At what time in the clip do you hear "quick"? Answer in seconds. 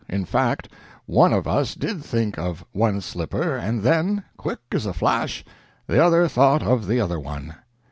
4.35-4.57